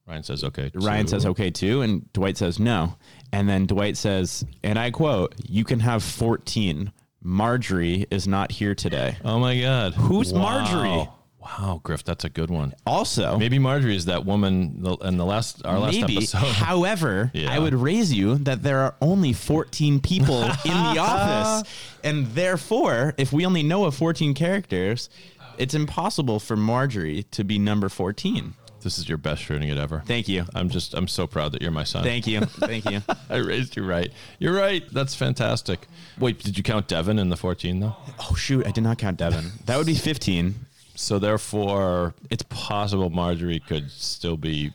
[0.07, 0.71] Ryan says okay.
[0.75, 2.97] Ryan says, "Okay, too," and Dwight says, "No."
[3.31, 6.91] And then Dwight says, and I quote, "You can have 14.
[7.21, 9.93] Marjorie is not here today." Oh my God.
[9.93, 11.09] Who's Marjorie?
[11.43, 12.73] Wow, Griff, that's a good one.
[12.85, 16.17] Also, Maybe Marjorie is that woman in the last our last Maybe.
[16.17, 16.37] episode.
[16.39, 17.53] However, Yeah.
[17.53, 20.49] I would raise you that there are only 14 people in
[20.93, 21.69] the office.
[22.03, 25.09] And therefore, if we only know of 14 characters,
[25.57, 28.53] it's impossible for Marjorie to be number 14.
[28.81, 30.03] This is your best Schruting it ever.
[30.05, 30.45] Thank you.
[30.53, 32.03] I'm just I'm so proud that you're my son.
[32.03, 32.41] Thank you.
[32.45, 33.01] Thank you.
[33.29, 34.11] I raised you right.
[34.39, 34.83] You're right.
[34.91, 35.87] That's fantastic.
[36.19, 37.95] Wait, did you count Devin in the 14 though?
[38.19, 38.65] Oh, shoot.
[38.67, 39.51] I did not count Devin.
[39.67, 40.55] That would be 15.
[40.95, 44.73] So therefore, it's possible Marjorie could still be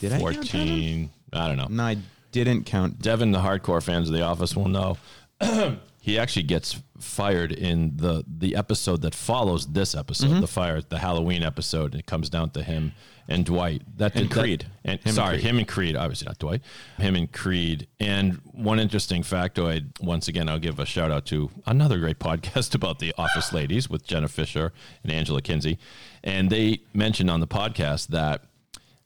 [0.00, 1.10] Did I count 14.
[1.32, 1.66] I, don't know.
[1.70, 1.96] No, I
[2.32, 3.00] didn't count.
[3.00, 4.98] Devin, the hardcore fans of The Office will know.
[6.00, 10.40] he actually gets fired in the the episode that follows this episode, Mm-hmm.
[10.40, 11.94] the fire, the Halloween episode.
[11.94, 12.92] It comes down to him
[13.28, 13.82] and Dwight.
[13.98, 14.66] That And did- that- Creed.
[14.84, 15.44] and Him and sorry, Creed.
[15.44, 15.96] him and Creed.
[15.96, 16.62] Obviously not Dwight.
[16.98, 17.86] Him and Creed.
[18.00, 20.00] And one interesting factoid.
[20.00, 23.88] Once again, I'll give a shout out to another great podcast about the Office ladies
[23.90, 25.78] with Jenna Fischer and Angela Kinsey,
[26.24, 28.42] and they mentioned on the podcast that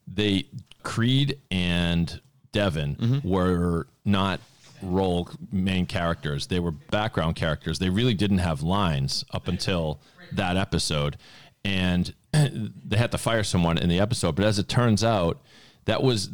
[0.06, 0.46] they
[0.82, 2.20] Creed and
[2.52, 3.28] Devin Mm-hmm.
[3.28, 4.40] were not
[4.82, 6.46] role main characters.
[6.46, 7.78] They were background characters.
[7.78, 10.00] They really didn't have lines up until
[10.32, 11.16] that episode.
[11.64, 14.36] And they had to fire someone in the episode.
[14.36, 15.40] But as it turns out,
[15.84, 16.28] that was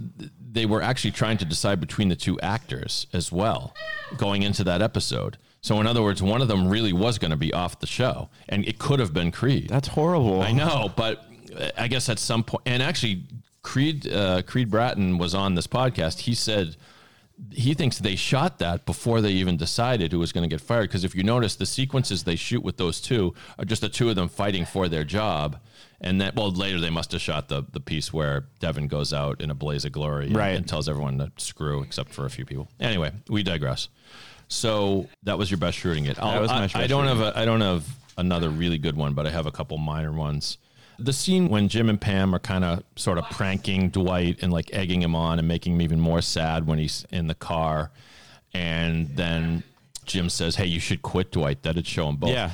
[0.52, 3.74] they were actually trying to decide between the two actors as well
[4.16, 5.38] going into that episode.
[5.60, 8.28] So in other words, one of them really was going to be off the show,
[8.48, 9.68] and it could have been Creed.
[9.68, 10.42] That's horrible.
[10.42, 11.24] I know, but
[11.76, 13.24] I guess at some point, and actually,
[13.62, 16.20] Creed uh, Creed Bratton was on this podcast.
[16.20, 16.76] He said
[17.52, 20.82] he thinks they shot that before they even decided who was going to get fired.
[20.88, 24.08] Because if you notice, the sequences they shoot with those two are just the two
[24.08, 25.58] of them fighting for their job.
[26.00, 29.40] And then, well, later they must have shot the the piece where Devin goes out
[29.40, 30.56] in a blaze of glory and, Right.
[30.56, 32.68] and tells everyone to screw, except for a few people.
[32.80, 33.88] Anyway, we digress.
[34.48, 36.18] So that was your best Schruting it.
[36.18, 37.84] I'll- was my I, I don't Schruting have a, I don't have
[38.18, 40.58] another really good one, but I have a couple minor ones.
[40.98, 44.72] The scene when Jim and Pam are kind of sort of pranking Dwight and like
[44.72, 47.90] egging him on and making him even more sad when he's in the car,
[48.54, 49.62] and then
[50.04, 52.30] Jim says, "Hey, you should quit, Dwight." That'd show him both.
[52.30, 52.50] Yeah.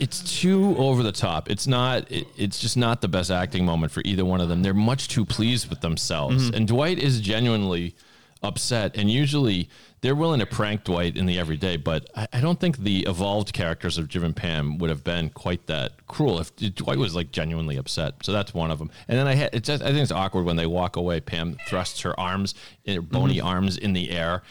[0.00, 1.48] It's too over the top.
[1.48, 2.10] It's not.
[2.10, 4.62] It, it's just not the best acting moment for either one of them.
[4.62, 6.56] They're much too pleased with themselves, mm-hmm.
[6.56, 7.94] and Dwight is genuinely
[8.42, 8.96] upset.
[8.96, 9.68] And usually,
[10.00, 13.52] they're willing to prank Dwight in the everyday, but I, I don't think the evolved
[13.52, 17.32] characters of Jim and Pam would have been quite that cruel if Dwight was like
[17.32, 18.14] genuinely upset.
[18.22, 18.90] So that's one of them.
[19.08, 19.54] And then I had.
[19.54, 21.20] It's just, I think it's awkward when they walk away.
[21.20, 22.54] Pam thrusts her arms,
[22.86, 23.46] her bony mm-hmm.
[23.46, 24.42] arms in the air,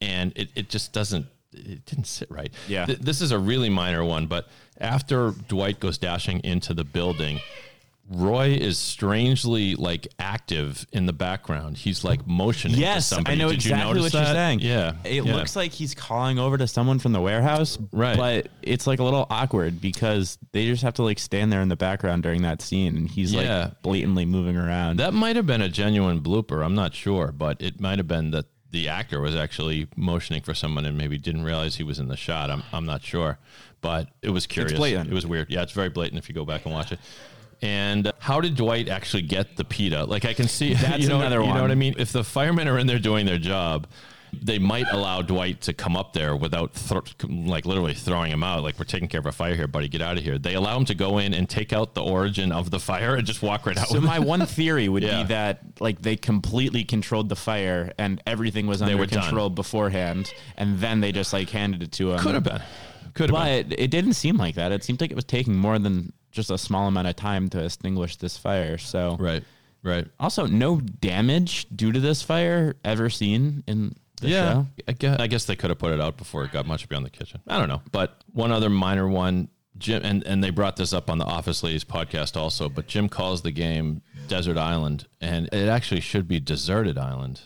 [0.00, 1.26] and it, it just doesn't.
[1.52, 2.52] It didn't sit right.
[2.68, 2.84] Yeah.
[2.84, 7.40] Th- this is a really minor one, but after Dwight goes dashing into the building,
[8.08, 11.76] Roy is strangely like active in the background.
[11.76, 12.76] He's like motioning.
[12.76, 13.34] to Yes, somebody.
[13.34, 14.26] I know Did you exactly notice what that?
[14.26, 14.60] you're saying.
[14.60, 15.34] Yeah, it yeah.
[15.34, 18.16] looks like he's calling over to someone from the warehouse, Right.
[18.16, 21.68] But it's like a little awkward because they just have to like stand there in
[21.68, 23.64] the background during that scene, and he's Yeah.
[23.64, 24.98] like blatantly moving around.
[25.00, 26.64] that might have been a genuine blooper.
[26.64, 30.52] I'm not sure, but it might have been that the actor was actually motioning for
[30.54, 32.50] someone and maybe didn't realize he was in the shot.
[32.50, 33.38] I'm I'm not sure,
[33.80, 34.76] but it was curious.
[34.78, 35.10] blatant.
[35.10, 35.50] It was weird.
[35.50, 37.00] Yeah, it's very blatant if you go back and watch it.
[37.62, 40.04] And how did Dwight actually get the pita?
[40.04, 41.94] Like I can see That's you know, another You know what I mean?
[41.98, 43.86] If the firemen are in there doing their job,
[44.42, 48.62] they might allow Dwight to come up there without thro- like literally throwing him out.
[48.62, 49.88] Like we're taking care of a fire here, buddy.
[49.88, 50.36] Get out of here.
[50.38, 53.26] They allow him to go in and take out the origin of the fire and
[53.26, 53.88] just walk right out.
[53.88, 55.22] so my one theory would Yeah.
[55.22, 59.22] be that like they completely controlled the fire and everything was under were done.
[59.22, 62.18] control beforehand, and then they just like handed it to him.
[62.18, 62.60] could have been.
[63.14, 63.68] Could have been.
[63.70, 64.72] but it didn't seem like that.
[64.72, 67.64] It seemed like it was taking more than just a small amount of time to
[67.64, 68.78] extinguish this fire.
[68.78, 69.42] So Right.
[69.82, 70.06] Right.
[70.18, 74.52] Also, no damage due to this fire ever seen in the yeah.
[74.52, 74.66] show.
[74.88, 77.06] I guess, I guess they could have put it out before it got much beyond
[77.06, 77.40] the kitchen.
[77.46, 77.82] I don't know.
[77.92, 81.62] But one other minor one, Jim, and, and they brought this up on the Office
[81.62, 86.40] Ladies podcast also, but Jim calls the game Desert Island, and it actually should be
[86.40, 87.42] Deserted Island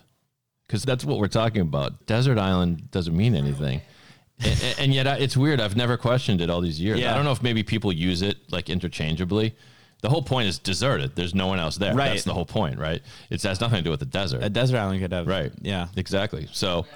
[0.67, 2.07] because that's what we're talking about.
[2.07, 3.83] Desert Island doesn't mean anything.
[4.45, 5.61] And, and yet I, it's weird.
[5.61, 7.01] I've never questioned it all these years.
[7.01, 7.13] Yeah.
[7.13, 9.55] I don't know if maybe people use it like interchangeably.
[10.03, 11.15] The whole point is deserted.
[11.15, 11.95] There's no one else there.
[11.95, 12.09] Right.
[12.09, 13.03] That's the whole point, right?
[13.29, 14.43] It has nothing to do with the desert.
[14.43, 15.53] A desert island could have Right.
[15.61, 15.89] Yeah.
[15.97, 16.49] Exactly.
[16.53, 16.87] So,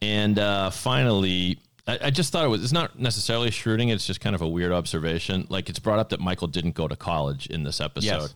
[0.00, 2.62] and uh, finally, I, I just thought it was.
[2.62, 3.92] It's not necessarily Schruting.
[3.92, 5.46] It's just kind of a weird observation.
[5.50, 8.06] Like it's brought up that Michael didn't go to college in this episode.
[8.06, 8.34] Yes.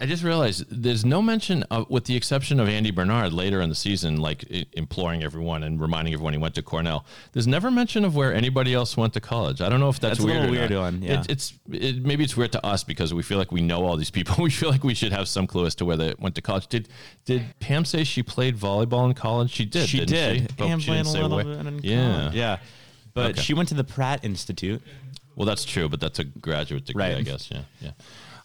[0.00, 3.68] I just realized there's no mention of, with the exception of Andy Bernard later in
[3.68, 7.04] the season, like imploring everyone and reminding everyone he went to Cornell.
[7.32, 9.60] There's never mention of where anybody else went to college.
[9.60, 10.40] I don't know if that's, That's a weird.
[10.50, 11.20] little or weird one, yeah.
[11.22, 13.96] It, it's it, maybe it's weird to us because we feel like we know all
[13.96, 14.36] these people.
[14.44, 16.68] We feel like we should have some clue as to where they went to college.
[16.68, 16.88] Did
[17.24, 19.50] did Pam say she played volleyball in college?
[19.50, 19.88] She did.
[19.88, 20.48] She did.
[20.56, 20.64] She?
[20.64, 22.12] And she played didn't a say little bit in Yeah.
[22.20, 22.34] college.
[22.34, 22.58] Yeah.
[23.14, 23.40] But Okay.
[23.42, 24.80] she went to the Pratt Institute.
[25.34, 27.16] Well, that's true, but that's a graduate degree, Right.
[27.16, 27.50] I guess.
[27.50, 27.90] Yeah, yeah.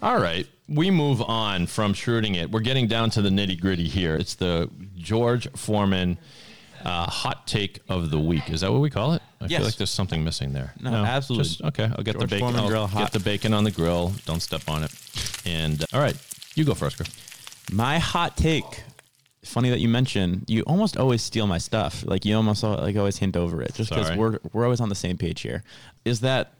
[0.02, 2.52] All right, we move on from Schruting it.
[2.52, 4.16] We're getting down to the nitty gritty here.
[4.16, 6.18] It's the George Foreman
[6.84, 8.50] uh, hot take of the week.
[8.50, 9.22] Is that what we call it?
[9.42, 9.60] I Yes.
[9.60, 10.74] feel like there's something missing there.
[10.82, 11.46] No, absolutely.
[11.48, 12.56] Just, okay, I'll get George the bacon.
[12.56, 14.14] I'll get the bacon on the grill.
[14.26, 14.92] Don't step on it.
[15.46, 16.18] And uh, all right,
[16.56, 17.10] you go first, Chris.
[17.72, 18.84] My hot take.
[19.46, 20.46] Funny that you mention.
[20.48, 22.06] You almost always steal my stuff.
[22.06, 24.96] Like you almost like always hint over it, just because we're we're always on the
[24.96, 25.64] same page here.
[26.06, 26.54] Is that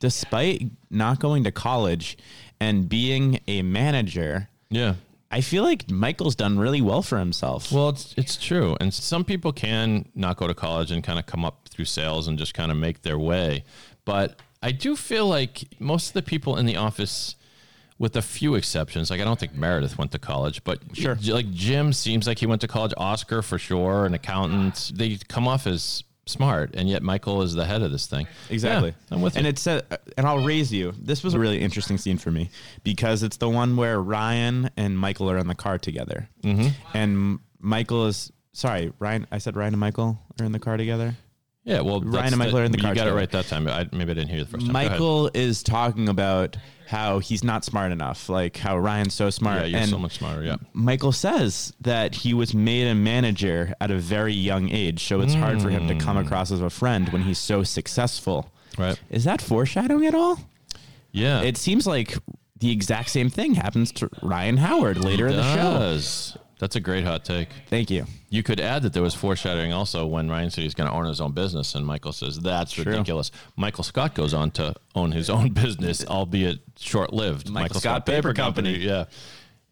[0.00, 2.16] despite not going to college
[2.60, 4.94] and being a manager, Yeah.
[5.30, 7.72] I feel like Michael's done really well for himself.
[7.72, 11.26] Well, it's it's true, and some people can not go to college and kind of
[11.26, 13.64] come up through sales and just kind of make their way.
[14.04, 17.34] But I do feel like most of the people in the office,
[17.98, 21.18] with a few exceptions, like I don't think Meredith went to college, but Sure.
[21.26, 22.92] like Jim seems like he went to college.
[22.96, 24.92] Oscar for sure, an accountant.
[24.94, 28.26] They come off as smart, and yet Michael is the head of this thing.
[28.50, 28.90] Exactly.
[28.90, 29.50] Yeah, I'm with and you.
[29.50, 29.84] it said,
[30.16, 30.92] and I'll raise you.
[30.98, 32.50] This was a really interesting scene for me
[32.82, 36.68] because it's the one where Ryan and Michael are in the car together, mm-hmm.
[36.96, 39.26] and Michael is sorry, Ryan.
[39.30, 41.14] I said Ryan and Michael are in the car together.
[41.64, 43.68] yeah, well, Ryan and Michael are in the You car got it right that time.
[43.68, 44.72] I, maybe I didn't hear you the first time.
[44.72, 46.56] Michael is talking about
[46.86, 49.60] how he's not smart enough, like how Ryan's so smart.
[49.62, 50.42] Yeah, you're and so much smarter.
[50.42, 50.56] Yeah.
[50.72, 55.34] Michael says that he was made a manager at a very young age, so it's
[55.34, 56.24] hard for him to come Hmm.
[56.26, 58.50] across as a friend when he's so successful.
[58.78, 58.98] Right.
[59.10, 60.38] Is that foreshadowing at all?
[61.12, 61.40] Yeah.
[61.42, 62.18] It seems like
[62.58, 66.38] the exact same thing happens to Ryan Howard later in the show.
[66.58, 67.48] That's a great hot take.
[67.68, 68.06] Thank you.
[68.30, 71.04] You could add that there was foreshadowing also when Ryan said he's going to own
[71.06, 73.30] his own business, and Michael says that's ridiculous.
[73.56, 77.50] Michael Scott goes on to own his own business, albeit short-lived.
[77.50, 78.78] Michael Scott Paper Company.
[78.78, 79.04] yeah.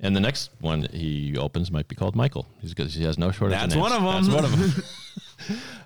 [0.00, 2.48] And the next one he opens might be called Michael.
[2.60, 3.56] He's because he has no shortage.
[3.58, 3.90] That's of names.
[3.90, 4.24] one of 'em.
[4.24, 4.84] That's one of them.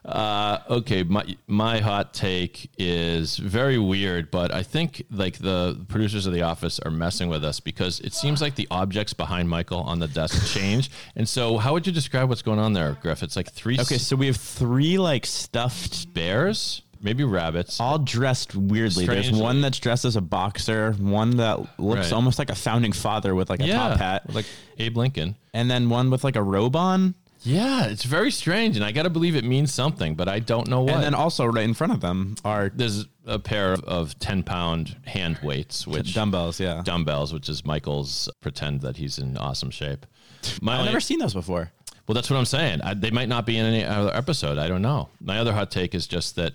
[0.04, 6.26] uh, okay, my my hot take is very weird, but I think like the producers
[6.26, 9.80] of The Office are messing with us because it seems like the objects behind Michael
[9.80, 10.90] on the desk change.
[11.16, 13.22] And so, how would you describe what's going on there, Griff?
[13.22, 17.80] It's like three Okay, so we have three like stuffed, bears, maybe rabbits.
[17.80, 19.06] all dressed weirdly.
[19.06, 22.12] There's one that's dressed as a boxer, one that looks Right.
[22.12, 24.46] almost like a founding father with like a top hat, like
[24.78, 25.36] Abe Lincoln.
[25.52, 27.14] and then one with like a robe on,
[27.46, 30.68] Yeah, it's very strange, and I got to believe it means something, but I don't
[30.68, 30.94] know what.
[30.94, 34.42] and then also right in front of them are there's a pair of, of 10
[34.42, 36.58] pound hand weights, which dumbbells.
[36.58, 40.06] Yeah, dumbbells, which is Michael's pretend that he's in awesome shape.
[40.60, 41.70] My I've only- never seen those before.
[42.08, 42.80] well, that's what I'm saying.
[42.82, 44.58] I, they might not be in any other episode.
[44.58, 45.08] I don't know.
[45.20, 46.54] My other hot take is just that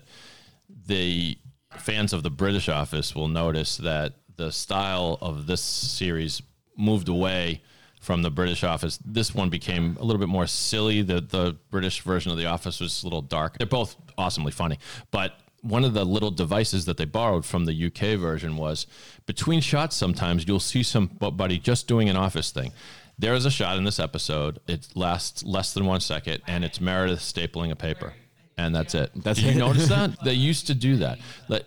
[0.86, 1.38] the
[1.78, 6.42] fans of the British Office will notice that the style of this series
[6.76, 7.62] moved away
[8.02, 8.98] from the British Office.
[9.04, 11.02] This one became a little bit more silly.
[11.02, 13.56] The the British version of The Office was a little dark.
[13.58, 14.78] They're both awesomely funny,
[15.12, 18.88] but one of the little devices that they borrowed from the UK version was
[19.26, 19.94] between shots.
[19.94, 22.72] Sometimes you'll see somebody just doing an office thing.
[23.16, 24.58] There is a shot in this episode.
[24.66, 28.14] It lasts less than one second, and it's Meredith stapling a paper,
[28.58, 29.12] and that's it.
[29.14, 29.58] That's Did you it.
[29.58, 30.10] notice that?
[30.24, 31.20] They used to do that,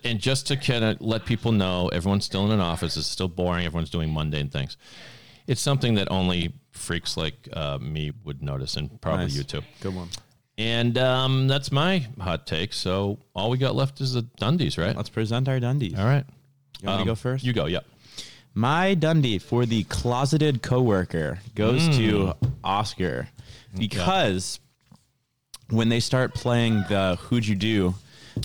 [0.03, 2.97] and just to kind of let people know everyone's still in an office.
[2.97, 3.65] It's still boring.
[3.65, 4.75] Everyone's doing mundane things.
[5.47, 9.35] It's something that only freaks like uh, me would notice, and probably Nice.
[9.35, 9.61] you too.
[9.81, 10.09] Good one.
[10.57, 12.71] And um, that's my hot take.
[12.73, 14.95] So all we got left is the Dundies, right?
[14.95, 15.97] Let's present our Dundies.
[15.99, 16.25] all right.
[16.81, 17.43] You want me to go first?
[17.43, 17.65] You go.
[17.65, 17.85] Yep.
[18.53, 23.27] My Dundie for the closeted coworker goes to Oscar
[23.77, 24.59] because
[25.69, 27.95] when they start playing the Who'd You Do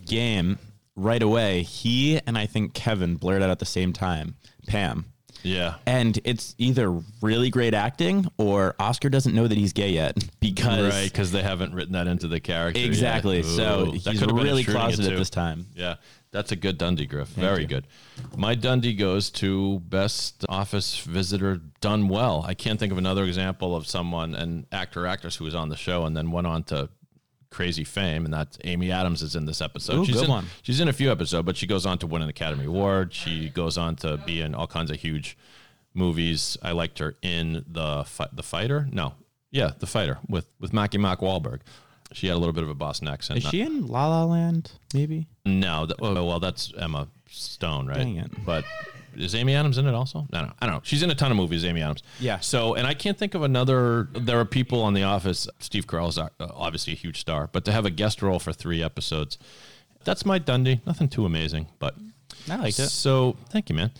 [0.06, 0.58] game
[0.96, 4.34] right away, he and I think Kevin blurred out at the same time,
[4.66, 5.04] Pam.
[5.42, 5.74] Yeah.
[5.86, 10.92] And it's either really great acting or Oscar doesn't know that he's gay yet because
[10.92, 12.80] Right, because they haven't written that into the character.
[12.80, 13.42] exactly.
[13.42, 15.66] So Ooh, that he's could have been really closeted at this time.
[15.74, 15.96] Yeah,
[16.30, 17.28] that's a good Dundie, Griff.
[17.28, 17.66] Very you.
[17.68, 17.86] good.
[18.36, 22.44] My Dundie goes to best office visitor done well.
[22.46, 25.76] I can't think of another example of someone, an actor actress who was on the
[25.76, 26.88] show and then went on to
[27.50, 29.98] crazy fame, and that's Amy Adams is in this episode.
[29.98, 30.46] Ooh, she's good in, one.
[30.62, 33.12] She's in a few episodes, but she goes on to win an Academy Award.
[33.12, 35.36] She goes on to be in all kinds of huge
[35.94, 36.56] movies.
[36.62, 38.88] I liked her in the Fi- the Fighter.
[38.90, 39.14] No,
[39.50, 41.60] yeah, the Fighter with with Marky Mark Wahlberg.
[42.12, 43.38] She had a little bit of a Boston accent.
[43.38, 44.72] Is she in La La Land?
[44.92, 45.28] Maybe.
[45.46, 47.98] No, th- oh, well, that's Emma Stone, right?
[47.98, 48.32] Dang it.
[48.44, 48.64] But
[49.16, 50.26] is Amy Adams in it also?
[50.32, 50.52] I don't.
[50.60, 50.80] I don't know.
[50.82, 52.02] She's in a ton of movies, Amy Adams.
[52.18, 52.40] Yeah.
[52.40, 54.08] So, and I can't think of another.
[54.12, 55.48] There are people on The Office.
[55.58, 58.52] Steve Carell is uh, obviously a huge star, but to have a guest role for
[58.52, 59.38] three episodes,
[60.04, 60.80] that's my Dundie.
[60.86, 61.94] Nothing too amazing, but
[62.48, 62.88] I liked it.
[62.88, 63.90] So, thank you, man.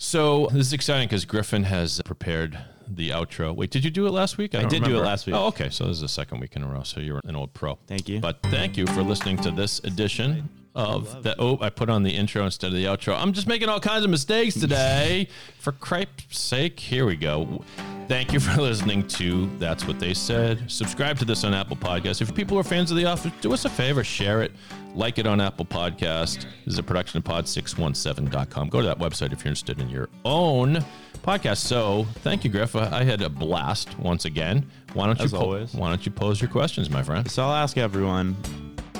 [0.00, 3.54] So this is exciting because Griffin has prepared the outro.
[3.54, 4.54] Wait, did you do it last week?
[4.54, 5.34] I don't did do it last week.
[5.34, 5.70] Oh, okay.
[5.70, 6.84] So this is the second week in a row.
[6.84, 7.76] So you're an old pro.
[7.88, 8.20] Thank you.
[8.20, 11.34] But thank you for listening to this edition of the.
[11.38, 13.20] Oh, I put on the intro instead of the outro.
[13.20, 15.28] I'm just making all kinds of mistakes today.
[15.58, 17.62] for cripe's sake, here we go.
[18.06, 20.70] Thank you for listening to That's What They Said.
[20.70, 22.22] Subscribe to this on Apple Podcasts.
[22.22, 24.52] If people are fans of The Office, do us a favor, share it,
[24.94, 26.46] like it on Apple Podcast.
[26.64, 28.68] This is a production of pod617.com.
[28.68, 30.84] Go to that website if you're interested in your own
[31.22, 31.58] podcast.
[31.58, 32.74] So thank you, Griff.
[32.76, 34.70] I had a blast once again.
[34.94, 35.74] Why don't you As po- always.
[35.74, 37.30] why don't you pose your questions, my friend?
[37.30, 38.36] So I'll ask everyone,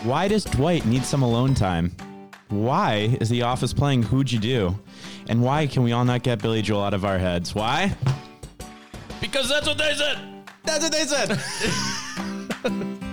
[0.05, 1.93] why does Dwight need some alone time?
[2.49, 4.79] Why is The Office playing Who'd You Do?
[5.29, 7.55] And why can we all not get Billy Joel out of our heads?
[7.55, 7.95] Why?
[9.21, 10.19] Because that's what they said.
[10.65, 12.99] That's what they said.